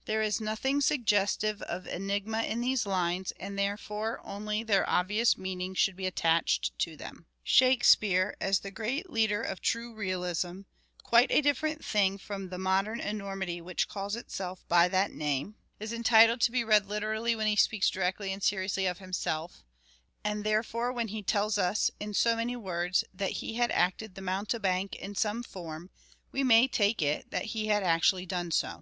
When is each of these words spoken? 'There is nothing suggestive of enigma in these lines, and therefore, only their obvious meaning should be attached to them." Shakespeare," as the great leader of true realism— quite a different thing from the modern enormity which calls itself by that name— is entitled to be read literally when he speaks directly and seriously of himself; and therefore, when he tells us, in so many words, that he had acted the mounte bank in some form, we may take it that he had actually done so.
'There 0.06 0.22
is 0.22 0.40
nothing 0.40 0.80
suggestive 0.80 1.60
of 1.60 1.86
enigma 1.86 2.44
in 2.44 2.62
these 2.62 2.86
lines, 2.86 3.30
and 3.38 3.58
therefore, 3.58 4.22
only 4.24 4.62
their 4.62 4.88
obvious 4.88 5.36
meaning 5.36 5.74
should 5.74 5.96
be 5.96 6.06
attached 6.06 6.72
to 6.78 6.96
them." 6.96 7.26
Shakespeare," 7.44 8.34
as 8.40 8.60
the 8.60 8.70
great 8.70 9.10
leader 9.10 9.42
of 9.42 9.60
true 9.60 9.92
realism— 9.92 10.60
quite 11.02 11.30
a 11.30 11.42
different 11.42 11.84
thing 11.84 12.16
from 12.16 12.48
the 12.48 12.56
modern 12.56 13.00
enormity 13.00 13.60
which 13.60 13.86
calls 13.86 14.16
itself 14.16 14.66
by 14.66 14.88
that 14.88 15.12
name— 15.12 15.56
is 15.78 15.92
entitled 15.92 16.40
to 16.40 16.50
be 16.50 16.64
read 16.64 16.86
literally 16.86 17.36
when 17.36 17.46
he 17.46 17.54
speaks 17.56 17.90
directly 17.90 18.32
and 18.32 18.42
seriously 18.42 18.86
of 18.86 18.96
himself; 18.96 19.62
and 20.24 20.42
therefore, 20.42 20.90
when 20.90 21.08
he 21.08 21.22
tells 21.22 21.58
us, 21.58 21.90
in 22.00 22.14
so 22.14 22.34
many 22.34 22.56
words, 22.56 23.04
that 23.12 23.32
he 23.32 23.56
had 23.56 23.70
acted 23.70 24.14
the 24.14 24.22
mounte 24.22 24.58
bank 24.62 24.96
in 24.96 25.14
some 25.14 25.42
form, 25.42 25.90
we 26.32 26.42
may 26.42 26.66
take 26.66 27.02
it 27.02 27.30
that 27.30 27.44
he 27.52 27.66
had 27.66 27.82
actually 27.82 28.24
done 28.24 28.50
so. 28.50 28.70